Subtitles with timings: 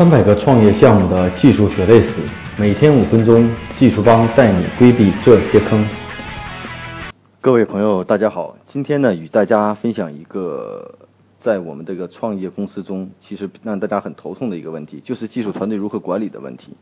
[0.00, 2.22] 三百个创业项目的技术血泪史，
[2.56, 3.46] 每天五分钟，
[3.78, 5.86] 技术帮带你规避这些坑。
[7.38, 10.90] 各位朋友，大家好，今天呢，与大家分享一个
[11.38, 16.72] 在我们这个创业公司中，其实让大家很头痛的一个问题，就是技术团队如何管理的问题。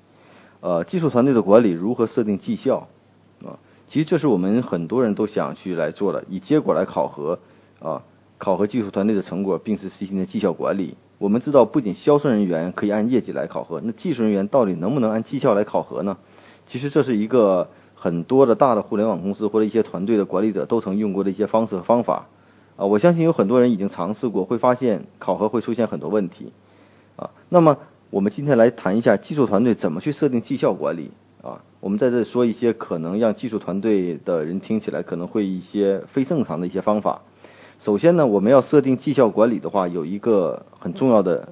[0.61, 2.87] 呃，技术团队的管理如何设定绩效
[3.45, 3.59] 啊？
[3.89, 7.37] 其实这是我们很多人都想去来做的，以结果来考核
[7.81, 8.01] 啊，
[8.39, 10.97] 考核技术团队的成果，并实行的绩效管理。
[11.19, 16.17] 我们知道，不仅销售人员可以按业绩来考核，那技术人员到底能不能按绩效来考核呢？
[16.65, 22.25] 其实这是一个很多的大的互联网公司或者一些团队的管理者都曾用过的一些方式和方法。
[22.77, 26.53] 啊，我相信有很多人已经尝试过，会发现考核会出现很多问题。
[27.17, 27.77] 啊，那么
[28.11, 31.11] 我们今天来谈一下技术团队怎么去设定绩效管理。
[31.43, 37.21] 啊，我们在这说一些可能让技术团队的人听起来可能会一些非正常的一些方法。
[37.79, 41.49] 首先呢，我们要设定绩效管理的话，有一个很重要的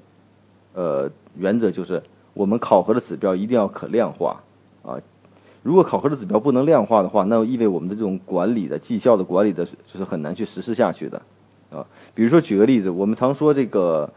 [0.74, 2.02] 呃原则，就是
[2.34, 4.42] 我们考核的指标一定要可量化
[4.82, 4.98] 啊。
[5.62, 11.20] 如果考核的指标不能量化的话，那意味我们的这种管理的绩效的管理的就是很难去实施下去的
[11.70, 11.86] 啊。
[12.14, 14.08] 比如说举个例子，我们常说这个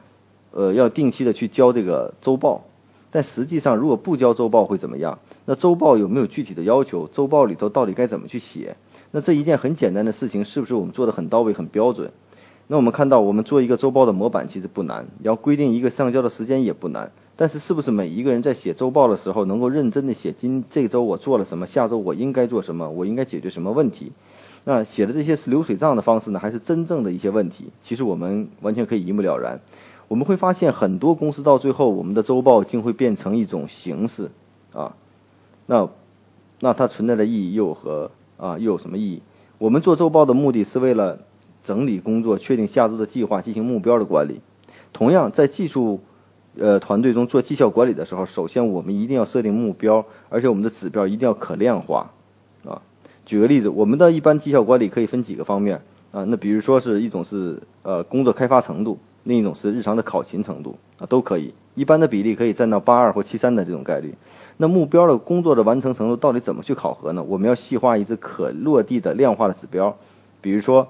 [0.51, 2.63] 呃要定期的去交这个周报，
[3.11, 5.17] 但实际上如果不交周报会怎么样？
[5.45, 7.07] 那周报有没有具体的要求？
[7.11, 8.75] 周报里头到底该怎么去写？
[9.11, 12.11] 那这一件很简单的事情，是不是我们做的很到位、很标准？
[12.67, 17.11] 那我们看到，我们做一个周报的模板其实不难，要规定一个上交的时间也不难。
[17.35, 24.11] 但是，是不是每一个人在写周报的时候，能够认真的写今这周我做了什么，下周我应该做什么，我应该解决什么问题？
[24.65, 27.65] 那写的这些是流水账的方式呢，还是真正的一些问题？
[27.81, 29.59] 其实我们完全可以一目了然。
[30.07, 34.29] 我们会发现，很多公司到最后，我们的周报竟会变成一种形式
[34.73, 34.93] 啊。
[35.65, 35.89] 那
[36.59, 38.11] 那它存在的意义又何？
[38.39, 39.21] 啊，又有什么意义？
[39.57, 41.19] 我们做周报的目的是为了
[41.61, 44.39] 整理工作、确定下周的计划、进行目标的管理。
[44.93, 45.99] 同样，在技术
[46.57, 52.09] 呃团队中做绩效管理的时候，首先我们一定要设定目标，而且我们的指标一定要可量化。
[52.65, 52.81] 啊，
[53.25, 55.79] 举个例子，我们的一般绩效管理可以分几个方面
[56.11, 56.23] 啊。
[56.23, 61.53] 那比如说是一种是呃工作开发程度，另一种是日常的考勤程度啊，都可以。
[61.75, 64.13] 一般的比例可以占到八二或七三的这种概率。
[64.57, 67.23] 那目标的工作的完成程度到底怎么去考核呢？
[67.23, 69.95] 我们要细化一支可落地的量化的指标，
[70.41, 70.85] 比如说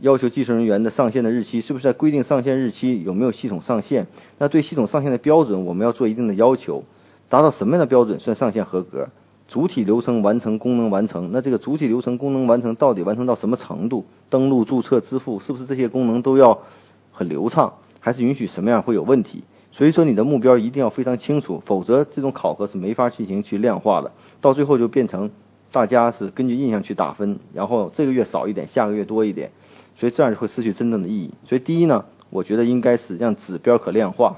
[0.00, 3.04] 要求技术人员的上线的日期是不是在规定上线日期？
[3.04, 4.04] 有没有系统上线？
[4.38, 6.82] 那对系统上线的标准，我们要做一定的要求，
[7.28, 9.06] 达到什么样的标准算上线合格？
[9.46, 14.04] 主体流程完成，功能完成，那这个主体流程功能完成到底完成到什么程度？
[14.28, 16.58] 登录、注册、支付，是不是这些功能都要
[17.12, 17.72] 很流畅？
[18.00, 19.44] 还是允许什么样会有问题？
[19.70, 24.10] 所以说，你的目标一定要非常清楚，否则这种考核是没法进行去量化的。
[24.40, 25.30] 到最后就变成
[25.70, 29.50] 大家是根据印象去打分，然后这个月少一点，下个月多一点，
[29.96, 31.30] 所以这样就会失去真正的意义。
[31.44, 34.36] 所以第一呢，我觉得应该是让指标可量化。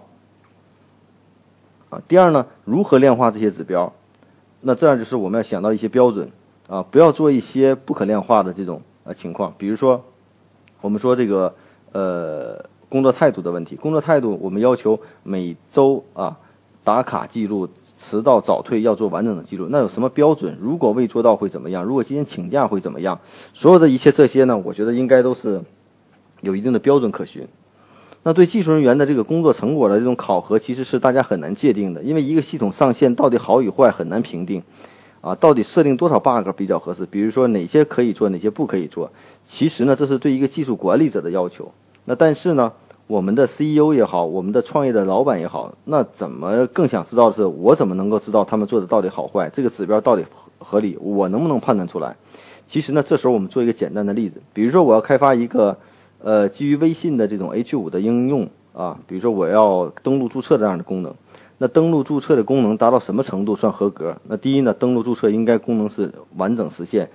[1.90, 3.92] 啊，第二呢，如何量化这些指标？
[4.60, 6.30] 那这样就是我们要想到一些标准
[6.68, 9.52] 啊，不要做一些不可量化的这种呃情况。
[9.58, 10.02] 比如说，
[10.80, 11.54] 我们说这个
[11.94, 12.62] 呃。
[12.86, 16.38] 工作态度的问题，工作态度我们要求每周啊
[16.84, 19.66] 打卡记录，迟到早退要做完整的记录。
[19.68, 20.56] 那有什么标准？
[20.60, 21.82] 如果未做到会怎么样？
[21.82, 23.18] 如果今天请假会怎么样？
[23.52, 25.60] 所有的一切这些呢，我觉得应该都是
[26.42, 27.44] 有一定的标准可循。
[28.22, 34.62] 那对技术人员的这个工作成果的这种考核，其实是大家很难界定的，因为一个系统上线到底好与坏很难评定
[35.20, 35.34] 啊。
[35.34, 37.04] 到底设定多少 bug 比较合适？
[37.06, 39.10] 比如说哪些可以做，哪些不可以做？
[39.44, 41.68] 其实呢，这是对一个技术管理者的要求。
[42.04, 42.72] 那但是呢？
[43.06, 49.46] 我们的 CEO 也好，我们的创业的老板也好，那怎么更想知道的是，我怎么能够知道他们做的到底好坏？
[49.52, 50.24] 这个指标到底
[50.58, 50.96] 合理？
[51.02, 52.16] 我能不能判断出来？
[52.66, 55.76] 其实呢，这时候我们做一个简单的例子，比如说我要开发一个
[56.22, 61.14] 呃基于微信的这种 H5 的应用啊，比如说我要登录注册这样的功能，
[61.58, 64.16] 那登录注册的功能达到什么程度算合格？
[64.26, 67.06] 那第一呢，登录注册应该功能是完整实现，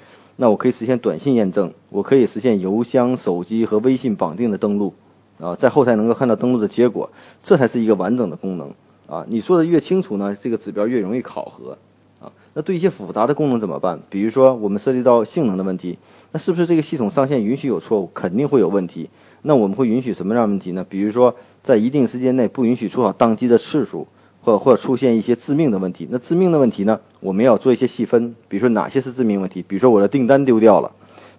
[0.41, 4.94] 那我可以实现短信验证，我可以实现邮箱、手机和微信绑定的登录。
[5.38, 7.09] 啊，在后台能够看到登录的结果，
[7.44, 8.69] 这才是一个完整的功能
[9.07, 9.25] 啊！
[9.29, 11.77] 你说的越清楚呢，这个指标越容易考核
[12.21, 12.31] 啊。
[12.53, 13.97] 那对一些复杂的功能怎么办？
[14.09, 15.97] 比如说我们涉及到性能的问题，
[16.31, 18.09] 那是不是这个系统上线允许有错误？
[18.13, 19.09] 肯定会有问题。
[19.44, 20.86] 那我们会允许什么样问题呢？
[20.89, 21.33] 比如说
[21.63, 24.06] 在一定时间内不允许出好宕机的次数，
[24.41, 26.07] 或或者出现一些致命的问题。
[26.09, 29.63] 那致命的问题呢，我们要做一些细分，比如说哪些是致命问题？
[29.68, 30.91] 比如说我的订单丢掉了，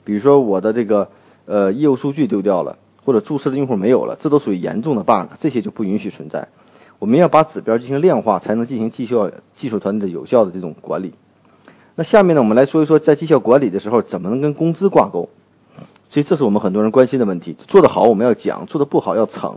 [0.05, 1.09] 比如说我的这个
[1.47, 2.77] 呃业务数据丢掉了。
[3.03, 6.47] 或者注册的用户没有了，这都属于严重的 bug，这些就不允许存在。
[6.99, 11.11] 我们要把指标进行量化，才能进行绩效技术团队的有效的这种管理。
[11.95, 15.27] 那下面呢，我们来说一说在绩效管理的时候，怎么能跟工资挂钩？
[16.11, 17.57] 其实这是我们很多人关心的问题。
[17.67, 19.55] 做得好我们要讲，做得不好要惩。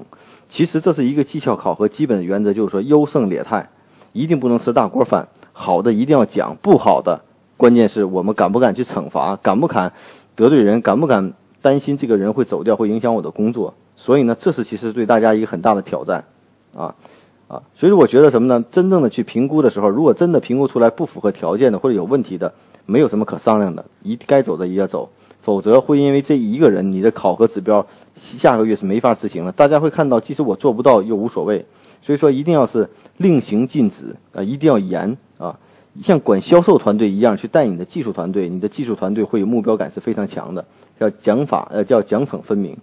[0.54, 3.68] 其实这是一个绩效考核基本原则，就是说优胜劣汰，
[4.12, 5.28] 一定不能吃大锅饭。
[5.52, 7.20] 好的一定要讲，不好的，
[7.58, 9.92] 关键是我们敢不敢去惩罚，敢不敢
[10.36, 13.74] 得罪人，敢不敢担心这个人会走掉，会影响我的工作。
[13.98, 16.24] 所以呢，这是其实对大家一个很大的挑战，
[16.78, 16.94] 啊
[17.48, 17.60] 啊。
[17.74, 18.64] 所以我觉得什么呢？
[18.72, 22.54] 真正的去评估的时候，如果真的评估出来不符合条件的或者有问题的，
[22.86, 25.10] 没有什么可商量的，一该走的也要走。
[25.44, 27.86] 否则会因为这一个人，你的考核指标
[28.16, 29.52] 下个月是没法执行了。
[29.52, 31.64] 大家会看到，即使我做不到又无所谓。
[32.02, 35.54] 所以说，一定要是令行禁止啊，一定要严啊，
[36.02, 40.64] 像管销售团队一样去带你的技术团队，你的技术团队会有目标感是非常强的，
[40.98, 42.78] 叫奖法呃叫奖惩分明。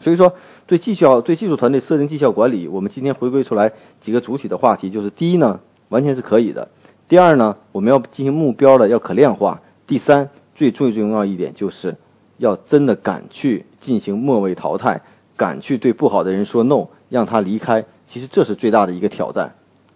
[0.00, 0.30] 所以说，
[0.66, 3.72] 对绩效对技术团队设定绩效管理，我们今天回归出来
[4.02, 6.62] 几个主体的话题，就是第一呢，完全是可以的；
[7.08, 10.28] 第二呢，我们要进行目标的要可量化；第三。
[10.60, 11.96] 最最重要一点就是，
[12.36, 15.00] 要真的敢去进行末位淘汰，
[15.34, 17.82] 敢去对不好的人说 no，让他离开。
[18.04, 19.50] 其实这是最大的一个挑战，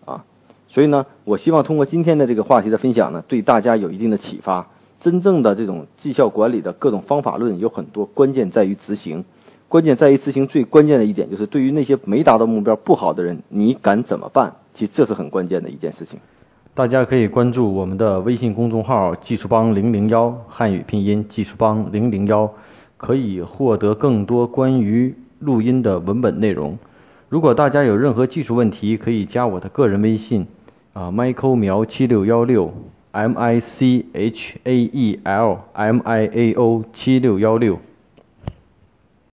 [0.07, 0.25] 啊，
[0.67, 4.67] 所以呢，我希望通过今天的这个话题的分享呢，对大家有一定的启发。
[4.99, 9.23] 真正的这种绩效管理的各种方法论有很多，关键在于执行。
[9.69, 14.51] 关键在于执行，最关键的一点就是，对于那些没达到目标不好的人，你敢怎么办？
[14.73, 16.19] 其实这是很关键的一件事情。
[16.77, 22.53] 大家可以关注我们的微信公众号“技术帮零零幺”汉语拼音“技术帮零零幺”，
[22.99, 26.77] 可以获得更多关于录音的文本内容。
[27.29, 30.45] 如果大家有任何技术问题，可以加我的个人微信，
[30.95, 32.75] 啊，Michael 苗七六幺六
[33.13, 37.79] ，M I C H A E L M I A O 七六幺六。